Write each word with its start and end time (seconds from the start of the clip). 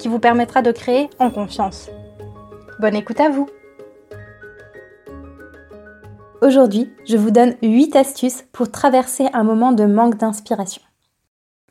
qui 0.00 0.08
vous 0.08 0.18
permettra 0.18 0.62
de 0.62 0.72
créer 0.72 1.10
en 1.18 1.30
confiance. 1.30 1.90
Bonne 2.80 2.96
écoute 2.96 3.20
à 3.20 3.28
vous 3.28 3.46
Aujourd'hui, 6.40 6.90
je 7.06 7.18
vous 7.18 7.30
donne 7.30 7.54
8 7.62 7.94
astuces 7.96 8.44
pour 8.50 8.70
traverser 8.70 9.26
un 9.34 9.44
moment 9.44 9.72
de 9.72 9.84
manque 9.84 10.16
d'inspiration. 10.16 10.80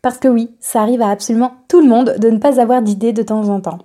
Parce 0.03 0.19
que 0.19 0.27
oui, 0.27 0.55
ça 0.59 0.81
arrive 0.81 1.01
à 1.01 1.09
absolument 1.09 1.53
tout 1.67 1.81
le 1.81 1.89
monde 1.89 2.15
de 2.19 2.29
ne 2.29 2.37
pas 2.37 2.61
avoir 2.61 2.83
d'idées 2.83 3.11
de 3.11 3.23
temps 3.23 3.49
en 3.49 3.61
temps, 3.61 3.79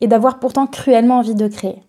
et 0.00 0.06
d'avoir 0.06 0.38
pourtant 0.38 0.68
cruellement 0.68 1.18
envie 1.18 1.34
de 1.34 1.48
créer. 1.48 1.82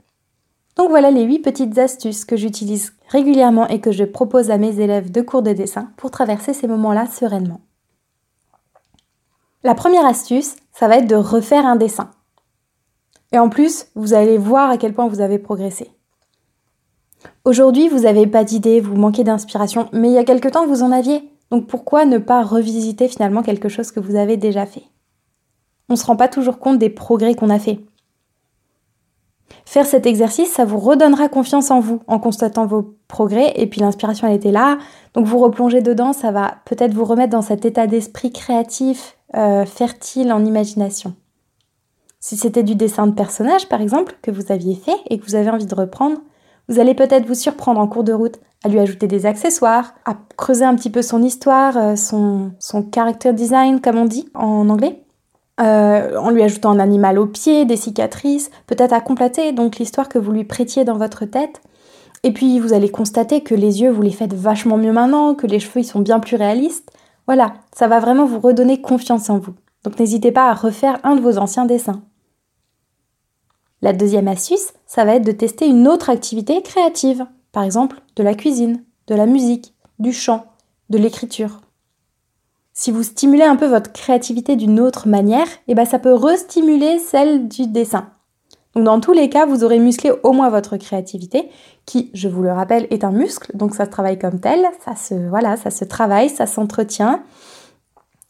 Donc 0.76 0.90
voilà 0.90 1.12
les 1.12 1.24
8 1.24 1.40
petites 1.40 1.78
astuces 1.78 2.26
que 2.26 2.36
j'utilise 2.36 2.94
régulièrement 3.10 3.68
et 3.68 3.80
que 3.80 3.92
je 3.92 4.06
propose 4.06 4.50
à 4.50 4.58
mes 4.58 4.80
élèves 4.80 5.12
de 5.12 5.22
cours 5.22 5.44
de 5.44 5.54
dessin 5.54 5.92
pour 5.98 6.10
traverser 6.10 6.54
ces 6.54 6.68
moments-là 6.68 7.06
sereinement. 7.06 7.62
La 9.64 9.76
première 9.76 10.06
astuce, 10.06 10.56
ça 10.74 10.88
va 10.88 10.98
être 10.98 11.08
de 11.08 11.16
refaire 11.16 11.68
un 11.68 11.76
dessin. 11.76 12.10
Et 13.32 13.38
en 13.38 13.48
plus, 13.48 13.86
vous 13.96 14.14
allez 14.14 14.38
voir 14.38 14.72
à 14.72 14.78
quel 14.78 14.94
point 14.94 15.08
vous 15.08 15.22
avez 15.22 15.38
progressé. 15.38 15.92
Aujourd'hui, 17.46 17.88
vous 17.88 18.00
n'avez 18.00 18.26
pas 18.26 18.44
d'idée, 18.44 18.82
vous 18.82 18.96
manquez 18.96 19.24
d'inspiration, 19.24 19.88
mais 19.94 20.10
il 20.10 20.14
y 20.14 20.18
a 20.18 20.24
quelque 20.24 20.50
temps, 20.50 20.66
vous 20.66 20.82
en 20.82 20.92
aviez. 20.92 21.30
Donc 21.52 21.68
pourquoi 21.68 22.06
ne 22.06 22.18
pas 22.18 22.44
revisiter 22.44 23.08
finalement 23.08 23.44
quelque 23.44 23.70
chose 23.70 23.92
que 23.92 24.00
vous 24.00 24.16
avez 24.16 24.38
déjà 24.38 24.66
fait? 24.66 24.84
On 25.90 25.94
ne 25.94 25.98
se 25.98 26.06
rend 26.06 26.16
pas 26.16 26.28
toujours 26.28 26.58
compte 26.60 26.80
des 26.80 26.90
progrès 26.90 27.36
qu'on 27.36 27.50
a 27.50 27.60
fait. 27.60 27.80
Faire 29.66 29.86
cet 29.86 30.06
exercice, 30.06 30.52
ça 30.52 30.66
vous 30.66 30.80
redonnera 30.80 31.30
confiance 31.30 31.72
en 31.72 31.80
vous 31.80 32.02
en 32.08 32.20
constatant 32.20 32.66
vos 32.66 32.96
progrès 33.08 33.54
et 33.56 33.68
puis 33.68 33.82
l'inspiration 33.82 34.28
elle 34.28 34.36
était 34.36 34.52
là. 34.52 34.78
Donc 35.14 35.26
vous 35.26 35.40
replongez 35.40 35.82
dedans, 35.82 36.14
ça 36.14 36.32
va 36.32 36.56
peut-être 36.66 36.94
vous 36.94 37.06
remettre 37.06 37.32
dans 37.32 37.42
cet 37.42 37.66
état 37.66 37.86
d'esprit 37.86 38.32
créatif, 38.32 39.18
euh, 39.36 39.66
fertile 39.66 40.32
en 40.32 40.44
imagination. 40.46 41.16
Si 42.20 42.38
c'était 42.38 42.64
du 42.64 42.76
dessin 42.76 43.08
de 43.08 43.14
personnage 43.14 43.68
par 43.70 43.82
exemple 43.82 44.18
que 44.22 44.32
vous 44.32 44.52
aviez 44.52 44.76
fait 44.76 44.98
et 45.10 45.18
que 45.18 45.26
vous 45.26 45.36
avez 45.36 45.50
envie 45.50 45.66
de 45.66 45.76
reprendre, 45.76 46.18
vous 46.70 46.80
allez 46.80 46.94
peut-être 46.94 47.26
vous 47.26 47.36
surprendre 47.36 47.80
en 47.80 47.88
cours 47.88 48.04
de 48.04 48.14
route 48.14 48.40
à 48.64 48.70
lui 48.70 48.80
ajouter 48.80 49.08
des 49.08 49.26
accessoires, 49.26 49.96
à 50.06 50.16
creuser 50.38 50.66
un 50.66 50.76
petit 50.76 50.90
peu 50.90 51.02
son 51.02 51.24
histoire, 51.24 51.78
euh, 51.78 51.96
son, 51.96 52.52
son 52.60 52.88
character 52.94 53.34
design 53.34 53.82
comme 53.82 53.98
on 53.98 54.06
dit 54.06 54.30
en 54.34 54.70
anglais. 54.70 55.04
Euh, 55.60 56.18
en 56.18 56.32
lui 56.32 56.42
ajoutant 56.42 56.72
un 56.72 56.80
animal 56.80 57.20
au 57.20 57.28
pied, 57.28 57.66
des 57.66 57.76
cicatrices, 57.76 58.50
peut-être 58.66 58.94
à 58.94 59.02
compléter 59.02 59.52
donc 59.52 59.78
l'histoire 59.78 60.10
que 60.10 60.18
vous 60.18 60.32
lui 60.32 60.44
prêtiez 60.44 60.86
dans 60.86 60.98
votre 60.98 61.26
tête. 61.26 61.62
Et 62.24 62.32
puis 62.32 62.60
vous 62.60 62.74
allez 62.74 62.90
constater 62.90 63.42
que 63.42 63.54
les 63.54 63.82
yeux, 63.82 63.92
vous 63.92 64.02
les 64.02 64.12
faites 64.12 64.34
vachement 64.34 64.78
mieux 64.78 64.92
maintenant, 64.92 65.36
que 65.36 65.48
les 65.48 65.60
cheveux, 65.60 65.82
ils 65.82 65.86
sont 65.86 66.00
bien 66.00 66.20
plus 66.20 66.36
réalistes. 66.36 66.92
Voilà, 67.28 67.54
ça 67.74 67.88
va 67.88 68.00
vraiment 68.00 68.26
vous 68.26 68.40
redonner 68.40 68.82
confiance 68.82 69.30
en 69.30 69.40
vous. 69.40 69.54
Donc 69.84 70.00
n'hésitez 70.00 70.32
pas 70.32 70.50
à 70.50 70.54
refaire 70.54 71.00
un 71.04 71.16
de 71.16 71.22
vos 71.22 71.38
anciens 71.38 71.66
dessins. 71.66 72.02
La 73.82 73.94
deuxième 73.94 74.28
astuce, 74.28 74.74
ça 74.86 75.06
va 75.06 75.16
être 75.16 75.26
de 75.26 75.32
tester 75.32 75.68
une 75.68 75.88
autre 75.88 76.10
activité 76.10 76.62
créative. 76.62 77.26
Par 77.52 77.64
exemple, 77.64 78.02
de 78.16 78.24
la 78.24 78.36
cuisine, 78.36 78.84
de 79.08 79.16
la 79.16 79.26
musique, 79.26 79.74
du 79.98 80.14
chant, 80.14 80.46
de 80.90 80.98
l'écriture. 80.98 81.62
Si 82.74 82.92
vous 82.92 83.04
stimulez 83.04 83.44
un 83.44 83.56
peu 83.56 83.66
votre 83.66 83.92
créativité 83.92 84.56
d'une 84.56 84.80
autre 84.80 85.08
manière, 85.08 85.48
eh 85.68 85.76
ben 85.76 85.86
ça 85.86 86.00
peut 86.00 86.14
restimuler 86.14 87.00
celle 87.00 87.48
du 87.48 87.68
dessin. 87.68 88.10
Donc 88.76 88.86
dans 88.86 89.00
tous 89.00 89.12
les 89.12 89.30
cas, 89.30 89.46
vous 89.46 89.64
aurez 89.64 89.80
musclé 89.80 90.12
au 90.24 90.32
moins 90.32 90.50
votre 90.50 90.78
créativité, 90.78 91.50
qui, 91.86 92.10
je 92.14 92.30
vous 92.30 92.42
le 92.42 92.52
rappelle, 92.52 92.88
est 92.90 93.04
un 93.04 93.12
muscle, 93.12 93.52
donc 93.56 93.76
ça 93.76 93.86
se 93.86 93.90
travaille 93.90 94.18
comme 94.18 94.40
tel, 94.40 94.66
ça 94.86 94.96
se 94.96 95.14
voilà, 95.30 95.58
ça 95.58 95.72
se 95.72 95.84
travaille, 95.84 96.30
ça 96.30 96.46
s'entretient. 96.46 97.24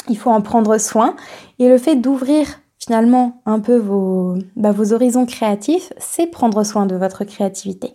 Il 0.09 0.17
faut 0.17 0.31
en 0.31 0.41
prendre 0.41 0.77
soin. 0.79 1.15
Et 1.59 1.69
le 1.69 1.77
fait 1.77 1.95
d'ouvrir 1.95 2.47
finalement 2.79 3.41
un 3.45 3.59
peu 3.59 3.77
vos, 3.77 4.35
bah, 4.55 4.71
vos 4.71 4.93
horizons 4.93 5.27
créatifs, 5.27 5.93
c'est 5.97 6.27
prendre 6.27 6.63
soin 6.63 6.87
de 6.87 6.95
votre 6.95 7.23
créativité. 7.23 7.93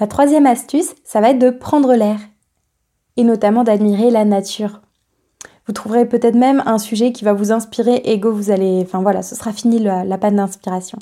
La 0.00 0.08
troisième 0.08 0.46
astuce, 0.46 0.94
ça 1.04 1.20
va 1.20 1.30
être 1.30 1.38
de 1.38 1.50
prendre 1.50 1.94
l'air, 1.94 2.18
et 3.16 3.22
notamment 3.22 3.62
d'admirer 3.62 4.10
la 4.10 4.24
nature. 4.24 4.80
Vous 5.66 5.72
trouverez 5.72 6.08
peut-être 6.08 6.34
même 6.34 6.62
un 6.66 6.78
sujet 6.78 7.12
qui 7.12 7.24
va 7.24 7.32
vous 7.32 7.52
inspirer 7.52 8.02
et 8.04 8.18
go, 8.18 8.32
vous 8.32 8.50
allez. 8.50 8.80
Enfin 8.82 9.00
voilà, 9.00 9.22
ce 9.22 9.36
sera 9.36 9.52
fini 9.52 9.78
la, 9.78 10.18
panne 10.18 10.36
d'inspiration. 10.36 10.98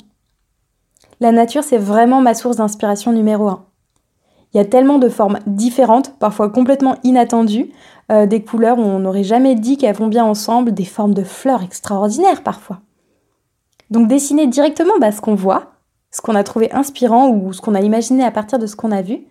La 1.21 1.31
nature, 1.31 1.63
c'est 1.63 1.77
vraiment 1.77 2.19
ma 2.19 2.33
source 2.33 2.57
d'inspiration 2.57 3.13
numéro 3.13 3.47
un. 3.47 3.63
Il 4.53 4.57
y 4.57 4.59
a 4.59 4.65
tellement 4.65 4.97
de 4.97 5.07
formes 5.07 5.37
différentes, 5.45 6.17
parfois 6.17 6.49
complètement 6.49 6.97
inattendues, 7.03 7.71
euh, 8.11 8.25
des 8.25 8.43
couleurs 8.43 8.79
où 8.79 8.81
on 8.81 8.99
n'aurait 8.99 9.23
jamais 9.23 9.53
dit 9.53 9.77
qu'elles 9.77 9.95
vont 9.95 10.07
bien 10.07 10.25
ensemble, 10.25 10.73
des 10.73 10.83
formes 10.83 11.13
de 11.13 11.23
fleurs 11.23 11.61
extraordinaires 11.61 12.41
parfois. 12.41 12.79
Donc 13.91 14.07
dessiner 14.07 14.47
directement 14.47 14.97
bah, 14.99 15.11
ce 15.11 15.21
qu'on 15.21 15.35
voit, 15.35 15.73
ce 16.09 16.21
qu'on 16.21 16.35
a 16.35 16.43
trouvé 16.43 16.73
inspirant 16.73 17.29
ou 17.29 17.53
ce 17.53 17.61
qu'on 17.61 17.75
a 17.75 17.81
imaginé 17.81 18.23
à 18.25 18.31
partir 18.31 18.57
de 18.57 18.65
ce 18.65 18.75
qu'on 18.75 18.91
a 18.91 19.03
vu, 19.03 19.27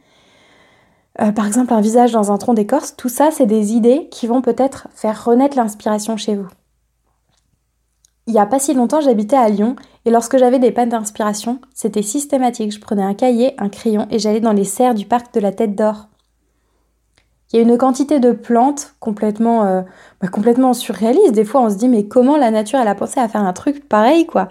euh, 1.20 1.32
par 1.32 1.46
exemple, 1.46 1.74
un 1.74 1.80
visage 1.80 2.12
dans 2.12 2.30
un 2.30 2.38
tronc 2.38 2.54
d'écorce, 2.54 2.94
tout 2.96 3.08
ça, 3.08 3.30
c'est 3.32 3.46
des 3.46 3.74
idées 3.74 4.08
qui 4.12 4.28
vont 4.28 4.42
peut-être 4.42 4.86
faire 4.94 5.24
renaître 5.24 5.56
l'inspiration 5.56 6.16
chez 6.16 6.36
vous. 6.36 6.48
Il 8.30 8.34
n'y 8.34 8.38
a 8.38 8.46
pas 8.46 8.60
si 8.60 8.74
longtemps, 8.74 9.00
j'habitais 9.00 9.34
à 9.34 9.48
Lyon 9.48 9.74
et 10.04 10.10
lorsque 10.12 10.38
j'avais 10.38 10.60
des 10.60 10.70
pannes 10.70 10.90
d'inspiration, 10.90 11.60
c'était 11.74 12.00
systématique. 12.00 12.70
Je 12.70 12.78
prenais 12.78 13.02
un 13.02 13.12
cahier, 13.12 13.54
un 13.58 13.68
crayon 13.68 14.06
et 14.08 14.20
j'allais 14.20 14.38
dans 14.38 14.52
les 14.52 14.62
serres 14.62 14.94
du 14.94 15.04
parc 15.04 15.34
de 15.34 15.40
la 15.40 15.50
Tête 15.50 15.74
d'Or. 15.74 16.06
Il 17.52 17.56
y 17.56 17.58
a 17.58 17.62
une 17.62 17.76
quantité 17.76 18.20
de 18.20 18.30
plantes 18.30 18.94
complètement, 19.00 19.64
euh, 19.64 19.82
bah, 20.20 20.28
complètement 20.28 20.74
surréaliste. 20.74 21.32
Des 21.32 21.44
fois, 21.44 21.60
on 21.62 21.70
se 21.70 21.74
dit 21.74 21.88
mais 21.88 22.06
comment 22.06 22.36
la 22.36 22.52
nature 22.52 22.78
elle 22.78 22.86
a 22.86 22.94
pensé 22.94 23.18
à 23.18 23.26
faire 23.26 23.42
un 23.42 23.52
truc 23.52 23.88
pareil 23.88 24.26
quoi? 24.26 24.48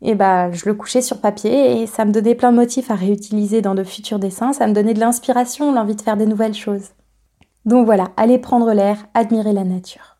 Et 0.00 0.16
bah, 0.16 0.50
je 0.50 0.64
le 0.66 0.74
couchais 0.74 1.00
sur 1.00 1.20
papier 1.20 1.80
et 1.80 1.86
ça 1.86 2.04
me 2.04 2.10
donnait 2.10 2.34
plein 2.34 2.50
de 2.50 2.56
motifs 2.56 2.90
à 2.90 2.96
réutiliser 2.96 3.62
dans 3.62 3.76
de 3.76 3.84
futurs 3.84 4.18
dessins, 4.18 4.52
ça 4.52 4.66
me 4.66 4.72
donnait 4.72 4.94
de 4.94 5.00
l'inspiration, 5.00 5.72
l'envie 5.72 5.94
de 5.94 6.02
faire 6.02 6.16
des 6.16 6.26
nouvelles 6.26 6.54
choses. 6.54 6.88
Donc 7.66 7.86
voilà, 7.86 8.08
allez 8.16 8.38
prendre 8.38 8.72
l'air, 8.72 9.06
admirer 9.14 9.52
la 9.52 9.62
nature. 9.62 10.11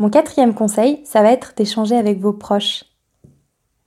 Mon 0.00 0.08
quatrième 0.08 0.54
conseil, 0.54 1.02
ça 1.04 1.20
va 1.20 1.30
être 1.30 1.52
d'échanger 1.58 1.94
avec 1.94 2.20
vos 2.20 2.32
proches. 2.32 2.84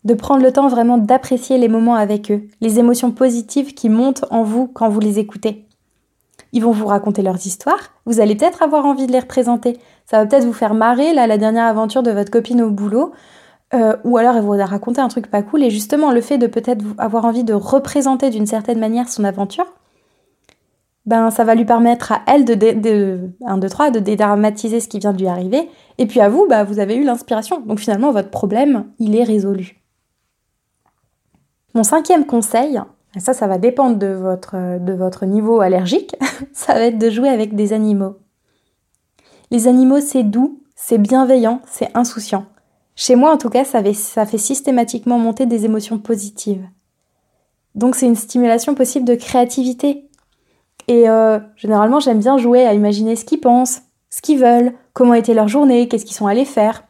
De 0.04 0.14
prendre 0.14 0.44
le 0.44 0.54
temps 0.54 0.68
vraiment 0.68 1.00
d'apprécier 1.00 1.58
les 1.58 1.68
moments 1.68 1.96
avec 1.96 2.30
eux, 2.30 2.44
les 2.62 2.78
émotions 2.78 3.10
positives 3.10 3.74
qui 3.74 3.90
montent 3.90 4.24
en 4.30 4.44
vous 4.44 4.68
quand 4.68 4.90
vous 4.90 5.00
les 5.00 5.18
écoutez. 5.18 5.66
Ils 6.52 6.62
vont 6.62 6.72
vous 6.72 6.86
raconter 6.86 7.24
leurs 7.24 7.48
histoires, 7.48 7.90
vous 8.06 8.20
allez 8.20 8.36
peut-être 8.36 8.62
avoir 8.62 8.86
envie 8.86 9.08
de 9.08 9.12
les 9.12 9.22
représenter. 9.22 9.80
Ça 10.06 10.20
va 10.20 10.28
peut-être 10.28 10.46
vous 10.46 10.54
faire 10.54 10.76
marrer, 10.76 11.16
là, 11.16 11.26
la 11.26 11.40
dernière 11.40 11.66
aventure 11.66 12.04
de 12.04 12.12
votre 12.12 12.30
copine 12.30 12.62
au 12.62 12.70
boulot, 12.70 13.12
euh, 13.74 13.98
ou 14.04 14.18
alors 14.18 14.36
elle 14.36 14.44
vous 14.44 14.54
a 14.54 15.02
un 15.02 15.08
truc 15.08 15.32
pas 15.32 15.42
cool, 15.42 15.64
et 15.64 15.72
justement 15.72 16.12
le 16.12 16.22
fait 16.22 16.38
de 16.38 16.46
peut-être 16.46 16.86
avoir 17.00 17.26
envie 17.26 17.44
de 17.44 17.56
représenter 17.56 18.30
d'une 18.30 18.46
certaine 18.46 18.80
manière 18.80 19.10
son 19.10 19.24
aventure, 19.24 19.66
ben 21.06 21.32
ça 21.32 21.44
va 21.44 21.56
lui 21.56 21.66
permettre 21.66 22.12
à 22.12 22.22
elle 22.28 22.46
de, 22.46 22.54
de, 22.54 23.32
1, 23.46 23.58
2, 23.58 23.70
3, 23.70 23.92
de 23.92 24.00
dédramatiser 24.00 24.80
ce 24.80 24.88
qui 24.88 25.00
vient 25.00 25.14
de 25.14 25.20
lui 25.20 25.28
arriver, 25.28 25.70
et 25.98 26.06
puis 26.06 26.22
à 26.22 26.30
vous, 26.30 26.48
bah, 26.48 26.64
vous 26.64 26.80
avez 26.80 26.96
eu 26.96 27.04
l'inspiration. 27.04 27.62
Donc 27.62 27.80
finalement, 27.80 28.12
votre 28.12 28.30
problème, 28.30 28.86
il 29.00 29.16
est 29.16 29.24
résolu. 29.24 29.82
Mon 31.76 31.84
cinquième 31.84 32.26
conseil, 32.26 32.80
et 33.16 33.20
ça, 33.20 33.34
ça 33.34 33.48
va 33.48 33.58
dépendre 33.58 33.98
de 33.98 34.08
votre, 34.08 34.80
de 34.80 34.94
votre 34.94 35.26
niveau 35.26 35.62
allergique, 35.62 36.16
ça 36.54 36.74
va 36.74 36.82
être 36.82 36.98
de 36.98 37.10
jouer 37.10 37.30
avec 37.30 37.56
des 37.56 37.74
animaux. 37.74 38.18
Les 39.52 39.68
animaux, 39.68 40.00
c'est 40.00 40.24
doux, 40.24 40.62
c'est 40.76 40.98
bienveillant, 40.98 41.62
c'est 41.66 41.96
insouciant. 41.96 42.46
Chez 42.96 43.16
moi, 43.16 43.32
en 43.32 43.38
tout 43.38 43.50
cas, 43.50 43.64
ça, 43.64 43.82
fait 43.82 44.38
systématiquement 44.38 45.18
monter 45.18 45.46
des 45.46 45.66
émotions 45.66 45.98
positives. 45.98 46.68
Donc 47.76 47.96
c'est 47.96 48.06
une 48.06 48.16
stimulation 48.16 48.76
possible 48.76 49.06
de 49.06 49.16
créativité. 49.16 50.10
Et 50.88 51.10
euh, 51.10 51.40
généralement, 51.56 52.00
j'aime 52.00 52.20
bien 52.20 52.38
jouer 52.38 52.66
à 52.66 52.74
imaginer 52.74 53.16
ce 53.16 53.26
qu'ils 53.26 53.40
pensent, 53.40 53.82
ce 54.10 54.22
qu'ils 54.22 54.40
veulent, 54.40 54.74
comment 54.94 55.14
était 55.14 55.34
leur 55.34 55.48
journée, 55.48 55.88
qu'est-ce 55.88 56.06
qu'ils 56.06 56.16
sont 56.16 56.28
allés 56.28 56.46
faire, 56.46 56.84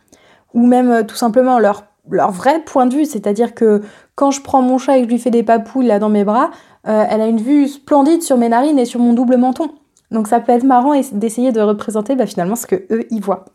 ou 0.54 0.66
même 0.66 0.90
euh, 0.90 1.04
tout 1.04 1.16
simplement 1.16 1.60
leur, 1.60 1.86
leur 2.10 2.31
vrai 2.31 2.62
point 2.63 2.86
de 2.86 2.95
vue. 2.95 3.06
C'est-à-dire 3.06 3.54
que 3.54 3.81
quand 4.16 4.31
je 4.31 4.42
prends 4.42 4.62
mon 4.62 4.78
chat 4.78 4.98
et 4.98 5.01
que 5.01 5.07
je 5.07 5.13
lui 5.13 5.19
fais 5.19 5.31
des 5.31 5.44
papouilles 5.44 5.88
là 5.88 6.00
dans 6.00 6.10
mes 6.10 6.24
bras, 6.24 6.51
euh, 6.88 7.06
elle 7.10 7.22
a 7.22 7.28
une 7.28 7.42
vue 7.42 7.68
splendide 7.68 8.24
sur 8.24 8.38
mes 8.38 8.50
narines 8.50 8.80
et 8.80 8.86
sur 8.86 9.00
mon 9.00 9.13
double 9.13 9.38
menton. 9.38 9.69
Donc 10.12 10.28
ça 10.28 10.39
peut 10.39 10.51
être 10.51 10.63
marrant 10.63 11.00
d'essayer 11.12 11.51
de 11.51 11.62
représenter 11.62 12.16
bah, 12.16 12.25
finalement 12.25 12.56
ce 12.56 12.68
que 12.68 12.86
eux 12.92 13.06
y 13.10 13.19
voient. 13.19 13.46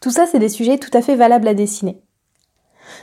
Tout 0.00 0.10
ça, 0.10 0.26
c'est 0.26 0.38
des 0.38 0.48
sujets 0.48 0.78
tout 0.78 0.90
à 0.92 1.00
fait 1.00 1.16
valables 1.16 1.48
à 1.48 1.54
dessiner. 1.54 2.02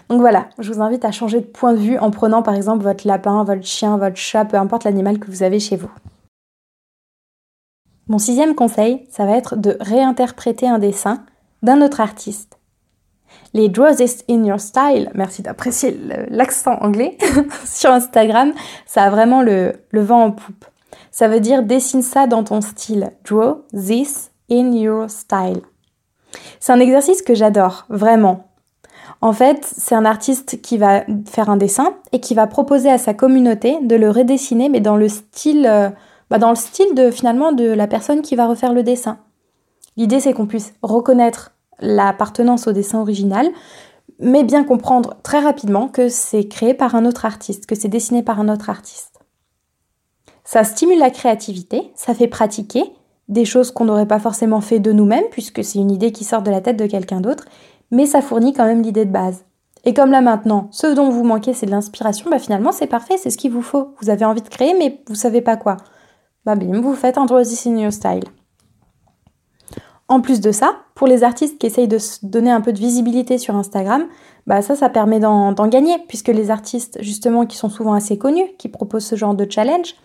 Donc 0.09 0.19
voilà, 0.21 0.49
je 0.59 0.71
vous 0.71 0.81
invite 0.81 1.05
à 1.05 1.11
changer 1.11 1.39
de 1.39 1.45
point 1.45 1.73
de 1.73 1.79
vue 1.79 1.97
en 1.97 2.11
prenant 2.11 2.41
par 2.41 2.55
exemple 2.55 2.83
votre 2.83 3.07
lapin, 3.07 3.43
votre 3.43 3.65
chien, 3.65 3.97
votre 3.97 4.17
chat, 4.17 4.45
peu 4.45 4.57
importe 4.57 4.83
l'animal 4.83 5.19
que 5.19 5.27
vous 5.27 5.43
avez 5.43 5.59
chez 5.59 5.75
vous. 5.75 5.91
Mon 8.07 8.17
sixième 8.17 8.55
conseil, 8.55 9.07
ça 9.09 9.25
va 9.25 9.37
être 9.37 9.55
de 9.55 9.77
réinterpréter 9.79 10.67
un 10.67 10.79
dessin 10.79 11.23
d'un 11.61 11.81
autre 11.81 12.01
artiste. 12.01 12.57
Les 13.53 13.69
Draw 13.69 13.95
This 13.95 14.23
in 14.29 14.43
Your 14.43 14.59
Style, 14.59 15.11
merci 15.13 15.41
d'apprécier 15.41 15.97
l'accent 16.29 16.77
anglais, 16.81 17.17
sur 17.65 17.91
Instagram, 17.91 18.53
ça 18.85 19.03
a 19.03 19.09
vraiment 19.09 19.41
le, 19.41 19.73
vent 19.93 20.25
en 20.25 20.31
poupe. 20.31 20.65
Ça 21.11 21.27
veut 21.27 21.39
dire 21.39 21.63
dessine 21.63 22.01
ça 22.01 22.27
dans 22.27 22.43
ton 22.43 22.61
style. 22.61 23.11
Draw 23.25 23.63
this 23.73 24.31
in 24.49 24.71
your 24.73 25.09
style. 25.09 25.61
C'est 26.59 26.71
un 26.71 26.79
exercice 26.79 27.21
que 27.21 27.35
j'adore, 27.35 27.85
vraiment. 27.89 28.50
En 29.21 29.33
fait, 29.33 29.71
c'est 29.77 29.93
un 29.93 30.05
artiste 30.05 30.61
qui 30.61 30.79
va 30.79 31.03
faire 31.27 31.49
un 31.49 31.57
dessin 31.57 31.93
et 32.11 32.19
qui 32.19 32.33
va 32.33 32.47
proposer 32.47 32.89
à 32.89 32.97
sa 32.97 33.13
communauté 33.13 33.77
de 33.81 33.95
le 33.95 34.09
redessiner, 34.09 34.67
mais 34.67 34.81
dans 34.81 34.97
le 34.97 35.07
style, 35.07 35.67
euh, 35.67 35.89
bah, 36.31 36.39
dans 36.39 36.49
le 36.49 36.55
style 36.55 36.95
de 36.95 37.11
finalement 37.11 37.51
de 37.51 37.65
la 37.65 37.87
personne 37.87 38.23
qui 38.23 38.35
va 38.35 38.47
refaire 38.47 38.73
le 38.73 38.81
dessin. 38.81 39.19
L'idée, 39.95 40.19
c'est 40.19 40.33
qu'on 40.33 40.47
puisse 40.47 40.73
reconnaître 40.81 41.51
l'appartenance 41.79 42.67
au 42.67 42.71
dessin 42.71 42.99
original, 42.99 43.47
mais 44.19 44.43
bien 44.43 44.63
comprendre 44.63 45.17
très 45.21 45.39
rapidement 45.39 45.87
que 45.87 46.09
c'est 46.09 46.47
créé 46.47 46.73
par 46.73 46.95
un 46.95 47.05
autre 47.05 47.25
artiste, 47.25 47.67
que 47.67 47.75
c'est 47.75 47.89
dessiné 47.89 48.23
par 48.23 48.39
un 48.39 48.49
autre 48.49 48.69
artiste. 48.69 49.19
Ça 50.43 50.63
stimule 50.63 50.99
la 50.99 51.11
créativité, 51.11 51.91
ça 51.95 52.13
fait 52.13 52.27
pratiquer 52.27 52.83
des 53.29 53.45
choses 53.45 53.71
qu'on 53.71 53.85
n'aurait 53.85 54.07
pas 54.07 54.19
forcément 54.19 54.61
fait 54.61 54.79
de 54.79 54.91
nous-mêmes, 54.91 55.23
puisque 55.31 55.63
c'est 55.63 55.79
une 55.79 55.91
idée 55.91 56.11
qui 56.11 56.23
sort 56.23 56.41
de 56.41 56.51
la 56.51 56.59
tête 56.59 56.77
de 56.77 56.87
quelqu'un 56.87 57.21
d'autre, 57.21 57.45
mais 57.91 58.05
ça 58.05 58.21
fournit 58.21 58.53
quand 58.53 58.65
même 58.65 58.81
l'idée 58.81 59.05
de 59.05 59.11
base. 59.11 59.45
Et 59.83 59.93
comme 59.93 60.11
là 60.11 60.21
maintenant, 60.21 60.67
ce 60.71 60.87
dont 60.87 61.09
vous 61.09 61.23
manquez, 61.23 61.53
c'est 61.53 61.65
de 61.65 61.71
l'inspiration, 61.71 62.29
bah 62.29 62.39
finalement 62.39 62.71
c'est 62.71 62.87
parfait, 62.87 63.17
c'est 63.17 63.29
ce 63.29 63.37
qu'il 63.37 63.51
vous 63.51 63.61
faut. 63.61 63.93
Vous 64.01 64.09
avez 64.09 64.25
envie 64.25 64.41
de 64.41 64.49
créer, 64.49 64.73
mais 64.77 65.01
vous 65.07 65.15
savez 65.15 65.41
pas 65.41 65.57
quoi. 65.57 65.77
Bah 66.45 66.55
bim, 66.55 66.81
vous 66.81 66.95
faites 66.95 67.17
un 67.17 67.25
This 67.25 67.67
in 67.67 67.77
Your 67.77 67.91
Style. 67.91 68.23
En 70.07 70.19
plus 70.19 70.41
de 70.41 70.51
ça, 70.51 70.75
pour 70.93 71.07
les 71.07 71.23
artistes 71.23 71.57
qui 71.57 71.67
essayent 71.67 71.87
de 71.87 71.97
se 71.97 72.25
donner 72.25 72.51
un 72.51 72.59
peu 72.61 72.73
de 72.73 72.79
visibilité 72.79 73.37
sur 73.37 73.55
Instagram, 73.55 74.03
bah 74.45 74.61
ça, 74.61 74.75
ça 74.75 74.89
permet 74.89 75.19
d'en 75.19 75.67
gagner, 75.67 75.97
puisque 76.09 76.27
les 76.27 76.51
artistes, 76.51 76.97
justement, 77.01 77.45
qui 77.45 77.55
sont 77.55 77.69
souvent 77.69 77.93
assez 77.93 78.17
connus, 78.17 78.45
qui 78.57 78.67
proposent 78.67 79.05
ce 79.05 79.15
genre 79.15 79.35
de 79.35 79.49
challenge, 79.49 79.95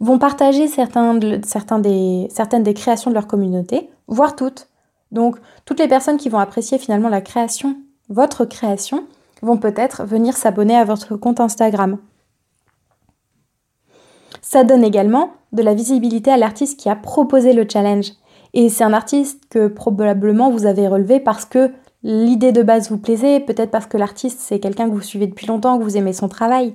vont 0.00 0.18
partager 0.18 0.68
certaines 0.68 1.20
des 1.20 2.74
créations 2.74 3.10
de 3.10 3.14
leur 3.14 3.26
communauté, 3.26 3.90
voire 4.08 4.36
toutes. 4.36 4.68
Donc, 5.12 5.36
toutes 5.64 5.78
les 5.78 5.88
personnes 5.88 6.16
qui 6.16 6.28
vont 6.28 6.38
apprécier 6.38 6.78
finalement 6.78 7.08
la 7.08 7.20
création, 7.20 7.76
votre 8.08 8.44
création, 8.44 9.04
vont 9.42 9.58
peut-être 9.58 10.04
venir 10.04 10.36
s'abonner 10.36 10.76
à 10.76 10.84
votre 10.84 11.16
compte 11.16 11.40
Instagram. 11.40 11.98
Ça 14.40 14.64
donne 14.64 14.84
également 14.84 15.32
de 15.52 15.62
la 15.62 15.74
visibilité 15.74 16.30
à 16.30 16.36
l'artiste 16.36 16.78
qui 16.78 16.88
a 16.88 16.96
proposé 16.96 17.52
le 17.52 17.66
challenge. 17.70 18.12
Et 18.54 18.68
c'est 18.68 18.84
un 18.84 18.92
artiste 18.92 19.42
que 19.50 19.68
probablement 19.68 20.50
vous 20.50 20.66
avez 20.66 20.88
relevé 20.88 21.20
parce 21.20 21.44
que 21.44 21.70
l'idée 22.02 22.52
de 22.52 22.62
base 22.62 22.90
vous 22.90 22.98
plaisait, 22.98 23.40
peut-être 23.40 23.70
parce 23.70 23.86
que 23.86 23.96
l'artiste 23.96 24.40
c'est 24.40 24.60
quelqu'un 24.60 24.88
que 24.88 24.94
vous 24.94 25.00
suivez 25.00 25.26
depuis 25.26 25.46
longtemps, 25.46 25.78
que 25.78 25.84
vous 25.84 25.96
aimez 25.96 26.12
son 26.12 26.28
travail. 26.28 26.74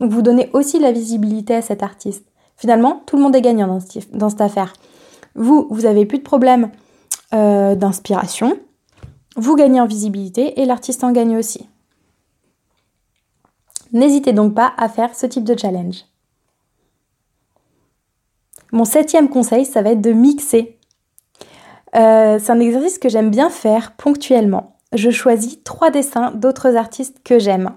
Donc 0.00 0.10
vous 0.10 0.22
donnez 0.22 0.50
aussi 0.52 0.78
de 0.78 0.84
la 0.84 0.92
visibilité 0.92 1.54
à 1.54 1.62
cet 1.62 1.82
artiste. 1.82 2.24
Finalement, 2.56 3.02
tout 3.06 3.16
le 3.16 3.22
monde 3.22 3.36
est 3.36 3.40
gagnant 3.40 3.78
dans, 4.12 4.30
cette 4.30 4.40
affaire. 4.40 4.72
Vous, 5.34 5.68
vous 5.70 5.86
avez 5.86 6.06
plus 6.06 6.18
de 6.18 6.24
problème 6.24 6.70
euh, 7.34 7.74
d'inspiration, 7.74 8.58
vous 9.36 9.54
gagnez 9.54 9.80
en 9.80 9.86
visibilité 9.86 10.60
et 10.60 10.64
l'artiste 10.64 11.04
en 11.04 11.12
gagne 11.12 11.36
aussi. 11.36 11.68
N'hésitez 13.92 14.32
donc 14.32 14.54
pas 14.54 14.72
à 14.76 14.88
faire 14.88 15.14
ce 15.14 15.26
type 15.26 15.44
de 15.44 15.56
challenge. 15.56 16.04
Mon 18.72 18.84
septième 18.84 19.28
conseil, 19.28 19.64
ça 19.64 19.82
va 19.82 19.90
être 19.90 20.00
de 20.00 20.12
mixer. 20.12 20.78
Euh, 21.96 22.38
c'est 22.38 22.52
un 22.52 22.60
exercice 22.60 22.98
que 22.98 23.08
j'aime 23.08 23.30
bien 23.30 23.48
faire 23.48 23.92
ponctuellement. 23.92 24.76
Je 24.92 25.10
choisis 25.10 25.62
trois 25.64 25.90
dessins 25.90 26.32
d'autres 26.32 26.76
artistes 26.76 27.18
que 27.24 27.38
j'aime. 27.38 27.72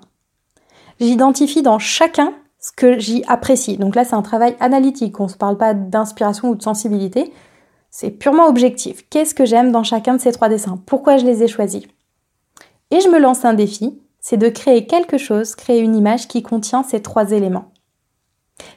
J'identifie 0.99 1.61
dans 1.61 1.79
chacun 1.79 2.33
ce 2.59 2.71
que 2.71 2.99
j'y 2.99 3.23
apprécie. 3.27 3.77
Donc 3.77 3.95
là, 3.95 4.05
c'est 4.05 4.15
un 4.15 4.21
travail 4.21 4.55
analytique. 4.59 5.19
On 5.19 5.23
ne 5.23 5.29
se 5.29 5.37
parle 5.37 5.57
pas 5.57 5.73
d'inspiration 5.73 6.49
ou 6.49 6.55
de 6.55 6.61
sensibilité. 6.61 7.31
C'est 7.93 8.11
purement 8.11 8.47
objectif. 8.47 9.03
Qu'est-ce 9.09 9.35
que 9.35 9.45
j'aime 9.45 9.73
dans 9.73 9.83
chacun 9.83 10.15
de 10.15 10.21
ces 10.21 10.31
trois 10.31 10.47
dessins? 10.47 10.79
Pourquoi 10.85 11.17
je 11.17 11.25
les 11.25 11.43
ai 11.43 11.49
choisis? 11.49 11.83
Et 12.89 13.01
je 13.01 13.09
me 13.09 13.19
lance 13.19 13.43
un 13.43 13.53
défi, 13.53 13.99
c'est 14.21 14.37
de 14.37 14.47
créer 14.47 14.87
quelque 14.87 15.17
chose, 15.17 15.55
créer 15.55 15.79
une 15.81 15.95
image 15.95 16.29
qui 16.29 16.41
contient 16.41 16.83
ces 16.83 17.01
trois 17.01 17.31
éléments. 17.31 17.65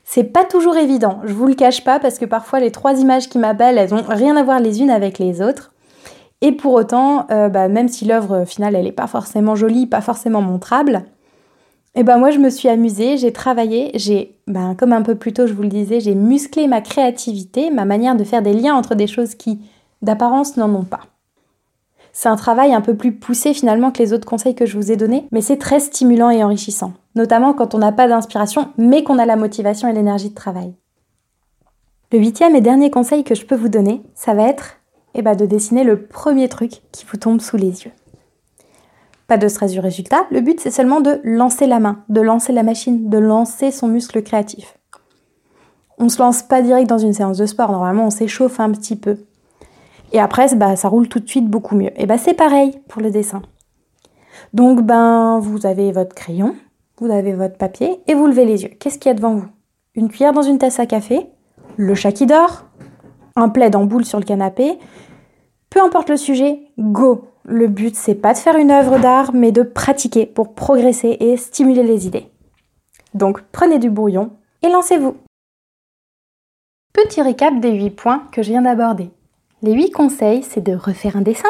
C'est 0.03 0.25
pas 0.25 0.45
toujours 0.45 0.77
évident, 0.77 1.21
je 1.25 1.33
vous 1.33 1.47
le 1.47 1.55
cache 1.55 1.85
pas, 1.85 2.01
parce 2.01 2.19
que 2.19 2.25
parfois 2.25 2.59
les 2.59 2.73
trois 2.73 2.99
images 2.99 3.29
qui 3.29 3.39
m'appellent, 3.39 3.79
elles 3.79 3.95
ont 3.95 4.03
rien 4.07 4.37
à 4.37 4.43
voir 4.43 4.59
les 4.59 4.81
unes 4.81 4.91
avec 4.91 5.19
les 5.19 5.41
autres. 5.41 5.73
Et 6.41 6.53
pour 6.53 6.73
autant, 6.73 7.27
euh, 7.31 7.49
bah, 7.49 7.69
même 7.69 7.89
si 7.89 8.05
l'œuvre 8.05 8.45
finale, 8.45 8.75
elle 8.75 8.85
n'est 8.85 8.93
pas 8.93 9.07
forcément 9.07 9.55
jolie, 9.55 9.87
pas 9.87 10.01
forcément 10.01 10.43
montrable, 10.43 11.05
et 11.97 12.01
eh 12.01 12.03
ben 12.03 12.19
moi 12.19 12.31
je 12.31 12.39
me 12.39 12.51
suis 12.51 12.69
amusée, 12.69 13.17
j'ai 13.19 13.33
travaillé, 13.33 13.93
j'ai, 13.95 14.37
ben, 14.49 14.75
comme 14.75 14.93
un 14.93 15.03
peu 15.03 15.15
plus 15.15 15.33
tôt 15.33 15.47
je 15.47 15.53
vous 15.53 15.63
le 15.63 15.69
disais, 15.69 16.01
j'ai 16.01 16.17
musclé 16.17 16.67
ma 16.67 16.81
créativité, 16.81 17.71
ma 17.71 17.85
manière 17.85 18.17
de 18.17 18.25
faire 18.25 18.43
des 18.43 18.53
liens 18.53 18.75
entre 18.75 18.97
des 18.97 19.07
choses 19.07 19.37
qui, 19.37 19.61
d'apparence, 20.03 20.57
n'en 20.57 20.75
ont 20.75 20.83
pas. 20.83 21.03
C'est 22.13 22.29
un 22.29 22.35
travail 22.35 22.75
un 22.75 22.81
peu 22.81 22.97
plus 22.97 23.13
poussé 23.13 23.55
finalement 23.55 23.93
que 23.93 24.03
les 24.03 24.13
autres 24.13 24.27
conseils 24.27 24.57
que 24.57 24.67
je 24.67 24.77
vous 24.77 24.91
ai 24.91 24.97
donnés, 24.97 25.29
mais 25.31 25.41
c'est 25.41 25.57
très 25.57 25.79
stimulant 25.79 26.31
et 26.31 26.43
enrichissant, 26.43 26.95
notamment 27.15 27.55
quand 27.55 27.77
on 27.77 27.79
n'a 27.79 27.93
pas 27.93 28.09
d'inspiration, 28.09 28.73
mais 28.77 29.05
qu'on 29.05 29.21
a 29.21 29.27
la 29.27 29.37
motivation 29.37 29.87
et 29.89 29.93
l'énergie 29.93 30.31
de 30.31 30.35
travail. 30.35 30.75
Le 32.13 32.19
huitième 32.19 32.57
et 32.57 32.61
dernier 32.61 32.91
conseil 32.91 33.23
que 33.23 33.37
je 33.37 33.47
peux 33.47 33.57
vous 33.57 33.69
donner, 33.69 34.03
ça 34.17 34.35
va 34.35 34.49
être 34.49 34.81
eh 35.15 35.23
ben, 35.23 35.37
de 35.37 35.47
dessiner 35.47 35.85
le 35.85 36.03
premier 36.03 36.49
truc 36.49 36.83
qui 36.91 37.05
vous 37.05 37.19
tombe 37.19 37.41
sous 37.41 37.57
les 37.57 37.85
yeux. 37.85 37.93
Pas 39.27 39.39
de 39.39 39.49
stress 39.49 39.73
du 39.73 39.81
résultat, 39.81 40.27
le 40.31 40.41
but 40.41 40.61
c'est 40.61 40.71
seulement 40.71 41.01
de 41.01 41.21
lancer 41.25 41.67
la 41.67 41.81
main, 41.81 42.05
de 42.11 42.21
lancer 42.21 42.53
la 42.53 42.63
machine, 42.63 43.09
de 43.09 43.19
lancer 43.19 43.71
son 43.71 43.89
muscle 43.89 44.23
créatif. 44.23 44.77
On 45.99 46.05
ne 46.05 46.09
se 46.11 46.19
lance 46.19 46.43
pas 46.43 46.61
direct 46.61 46.89
dans 46.89 46.99
une 46.99 47.15
séance 47.15 47.39
de 47.39 47.47
sport, 47.47 47.73
normalement 47.73 48.07
on 48.07 48.11
s'échauffe 48.11 48.61
un 48.61 48.71
petit 48.73 48.97
peu. 48.97 49.17
Et 50.13 50.21
après, 50.21 50.55
bah, 50.55 50.77
ça 50.77 50.89
roule 50.89 51.09
tout 51.09 51.21
de 51.21 51.29
suite 51.29 51.49
beaucoup 51.49 51.75
mieux. 51.75 51.91
Et 51.97 52.07
bah 52.07 52.19
c'est 52.19 52.35
pareil 52.35 52.79
pour 52.89 53.01
le 53.01 53.11
dessin. 53.11 53.43
Donc 54.53 54.83
ben 54.83 55.39
vous 55.41 55.65
avez 55.67 55.91
votre 55.91 56.15
crayon, 56.15 56.55
vous 56.99 57.11
avez 57.11 57.33
votre 57.33 57.57
papier 57.57 58.01
et 58.07 58.15
vous 58.15 58.27
levez 58.27 58.45
les 58.45 58.65
yeux. 58.65 58.71
Qu'est-ce 58.79 58.99
qu'il 58.99 59.09
y 59.09 59.13
a 59.13 59.15
devant 59.15 59.35
vous? 59.35 59.49
Une 59.95 60.09
cuillère 60.09 60.33
dans 60.33 60.43
une 60.43 60.59
tasse 60.59 60.81
à 60.81 60.87
café, 60.87 61.29
le 61.77 61.95
chat 61.95 62.13
qui 62.13 62.27
dort, 62.27 62.65
un 63.37 63.49
plaid 63.49 63.75
en 63.75 63.85
boule 63.85 64.05
sur 64.05 64.19
le 64.19 64.25
canapé. 64.25 64.79
Peu 65.71 65.83
importe 65.83 66.11
le 66.11 66.17
sujet, 66.17 66.61
go 66.79 67.29
le 67.45 67.69
but, 67.69 67.95
c'est 67.95 68.15
pas 68.15 68.33
de 68.33 68.39
faire 68.39 68.57
une 68.57 68.71
œuvre 68.71 68.99
d'art, 68.99 69.35
mais 69.35 69.53
de 69.53 69.63
pratiquer 69.63 70.27
pour 70.27 70.55
progresser 70.55 71.17
et 71.21 71.37
stimuler 71.37 71.83
les 71.83 72.07
idées. 72.07 72.29
Donc 73.13 73.43
prenez 73.53 73.79
du 73.79 73.91
brouillon 73.91 74.31
et 74.63 74.69
lancez-vous. 74.69 75.17
Petit 76.93 77.23
récap 77.23 77.61
des 77.61 77.73
8 77.73 77.91
points 77.91 78.27
que 78.33 78.43
je 78.43 78.51
viens 78.51 78.63
d'aborder. 78.63 79.11
Les 79.63 79.73
8 79.73 79.91
conseils, 79.91 80.43
c'est 80.43 80.63
de 80.63 80.75
refaire 80.75 81.17
un 81.17 81.23
dessin, 81.23 81.49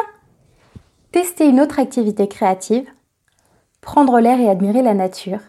tester 1.11 1.47
une 1.47 1.61
autre 1.61 1.79
activité 1.79 2.27
créative, 2.27 2.87
prendre 3.81 4.19
l'air 4.19 4.39
et 4.39 4.49
admirer 4.49 4.81
la 4.81 4.93
nature, 4.93 5.39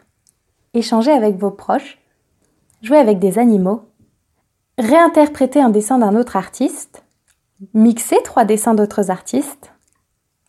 échanger 0.74 1.10
avec 1.10 1.36
vos 1.36 1.50
proches, 1.50 1.98
jouer 2.82 2.98
avec 2.98 3.18
des 3.18 3.38
animaux, 3.38 3.82
réinterpréter 4.78 5.60
un 5.60 5.70
dessin 5.70 5.98
d'un 5.98 6.14
autre 6.14 6.36
artiste, 6.36 7.04
mixer 7.72 8.22
trois 8.22 8.44
dessins 8.44 8.74
d'autres 8.74 9.10
artistes, 9.10 9.72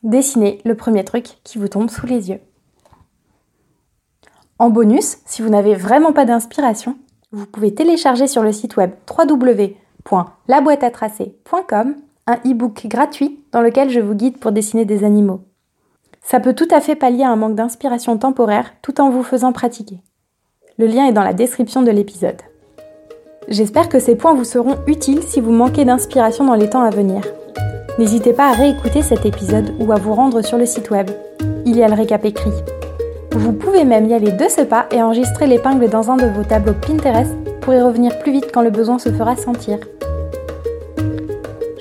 dessinez 0.08 0.60
le 0.66 0.74
premier 0.76 1.04
truc 1.04 1.38
qui 1.44 1.60
vous 1.60 1.68
tombe 1.68 1.90
sous 1.90 2.06
les 2.08 2.30
yeux. 2.30 2.40
En 4.60 4.72
bonus, 4.72 5.18
si 5.26 5.44
vous 5.44 5.50
n'avez 5.50 5.76
vraiment 5.76 6.14
pas 6.14 6.26
d'inspiration, 6.26 6.96
vous 7.32 7.46
pouvez 7.46 7.76
télécharger 7.76 8.26
sur 8.28 8.42
le 8.42 8.52
site 8.52 8.76
web 8.78 8.92
www.laboîteatracer.com 9.10 11.96
un 12.26 12.36
e-book 12.46 12.88
gratuit 12.88 13.44
dans 13.52 13.62
lequel 13.62 13.90
je 13.90 14.00
vous 14.00 14.16
guide 14.16 14.38
pour 14.38 14.52
dessiner 14.52 14.86
des 14.86 15.04
animaux. 15.04 15.42
Ça 16.22 16.40
peut 16.40 16.54
tout 16.54 16.68
à 16.72 16.82
fait 16.82 16.96
pallier 16.96 17.24
un 17.24 17.36
manque 17.38 17.56
d'inspiration 17.56 18.18
temporaire 18.18 18.74
tout 18.82 19.00
en 19.00 19.10
vous 19.10 19.24
faisant 19.24 19.54
pratiquer. 19.54 20.02
Le 20.78 20.88
lien 20.88 21.08
est 21.08 21.14
dans 21.14 21.24
la 21.24 21.34
description 21.34 21.84
de 21.84 21.92
l'épisode. 21.92 22.42
J'espère 23.48 23.88
que 23.88 24.00
ces 24.00 24.16
points 24.16 24.34
vous 24.34 24.44
seront 24.44 24.78
utiles 24.88 25.24
si 25.24 25.40
vous 25.40 25.52
manquez 25.52 25.86
d'inspiration 25.86 26.44
dans 26.44 26.56
les 26.56 26.70
temps 26.70 26.82
à 26.82 26.90
venir. 26.90 27.22
N'hésitez 27.98 28.34
pas 28.34 28.50
à 28.50 28.54
réécouter 28.54 29.02
cet 29.02 29.26
épisode 29.26 29.74
ou 29.80 29.92
à 29.92 29.96
vous 29.96 30.14
rendre 30.14 30.44
sur 30.44 30.60
le 30.60 30.68
site 30.68 30.92
web. 30.92 31.10
Il 31.66 31.76
y 31.76 31.82
a 31.82 31.88
le 31.88 31.96
récap 31.96 32.26
écrit. 32.26 32.52
Vous 33.32 33.54
pouvez 33.54 33.86
même 33.86 34.08
y 34.08 34.14
aller 34.14 34.32
de 34.32 34.48
ce 34.48 34.62
pas 34.62 34.86
et 34.92 35.02
enregistrer 35.02 35.48
l'épingle 35.48 35.90
dans 35.90 36.12
un 36.12 36.16
de 36.16 36.28
vos 36.28 36.44
tableaux 36.44 36.76
Pinterest 36.76 37.32
pour 37.60 37.74
y 37.74 37.82
revenir 37.82 38.20
plus 38.20 38.32
vite 38.32 38.52
quand 38.54 38.62
le 38.62 38.70
besoin 38.70 39.00
se 39.00 39.10
fera 39.10 39.36
sentir. 39.36 39.80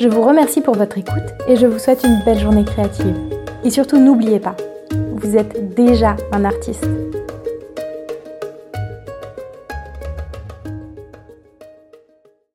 Je 0.01 0.09
vous 0.09 0.23
remercie 0.23 0.63
pour 0.63 0.75
votre 0.75 0.97
écoute 0.97 1.35
et 1.49 1.57
je 1.57 1.67
vous 1.67 1.79
souhaite 1.79 2.03
une 2.05 2.21
belle 2.25 2.39
journée 2.39 2.65
créative. 2.65 3.17
Et 3.63 3.71
surtout 3.71 3.99
n'oubliez 3.99 4.41
pas, 4.41 4.57
vous 5.13 5.37
êtes 5.37 5.75
déjà 5.75 6.17
un 6.33 6.45
artiste. 6.45 6.87